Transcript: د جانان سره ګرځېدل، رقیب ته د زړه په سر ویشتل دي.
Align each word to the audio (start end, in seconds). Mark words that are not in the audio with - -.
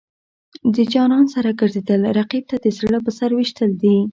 د 0.75 0.77
جانان 0.93 1.25
سره 1.33 1.49
ګرځېدل، 1.59 2.01
رقیب 2.19 2.43
ته 2.49 2.55
د 2.63 2.65
زړه 2.79 2.99
په 3.05 3.11
سر 3.17 3.29
ویشتل 3.33 3.71
دي. 3.81 3.97